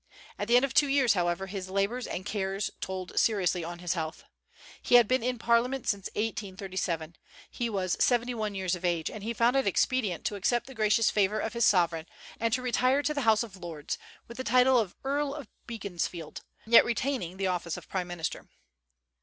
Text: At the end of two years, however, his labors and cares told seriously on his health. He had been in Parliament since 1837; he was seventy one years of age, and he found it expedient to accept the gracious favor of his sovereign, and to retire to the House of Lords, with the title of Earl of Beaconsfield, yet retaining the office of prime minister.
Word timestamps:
At 0.39 0.47
the 0.47 0.55
end 0.55 0.65
of 0.65 0.73
two 0.73 0.87
years, 0.87 1.13
however, 1.13 1.45
his 1.45 1.69
labors 1.69 2.07
and 2.07 2.25
cares 2.25 2.71
told 2.79 3.19
seriously 3.19 3.63
on 3.63 3.77
his 3.77 3.93
health. 3.93 4.23
He 4.81 4.95
had 4.95 5.07
been 5.07 5.21
in 5.21 5.37
Parliament 5.37 5.87
since 5.87 6.07
1837; 6.15 7.17
he 7.51 7.69
was 7.69 7.95
seventy 8.03 8.33
one 8.33 8.55
years 8.55 8.73
of 8.73 8.83
age, 8.83 9.11
and 9.11 9.21
he 9.23 9.31
found 9.31 9.55
it 9.57 9.67
expedient 9.67 10.25
to 10.25 10.33
accept 10.37 10.65
the 10.65 10.73
gracious 10.73 11.11
favor 11.11 11.39
of 11.39 11.53
his 11.53 11.65
sovereign, 11.65 12.07
and 12.39 12.51
to 12.55 12.63
retire 12.63 13.03
to 13.03 13.13
the 13.13 13.21
House 13.29 13.43
of 13.43 13.55
Lords, 13.57 13.99
with 14.27 14.37
the 14.37 14.43
title 14.43 14.79
of 14.79 14.95
Earl 15.03 15.35
of 15.35 15.47
Beaconsfield, 15.67 16.41
yet 16.65 16.83
retaining 16.83 17.37
the 17.37 17.45
office 17.45 17.77
of 17.77 17.87
prime 17.87 18.07
minister. 18.07 18.47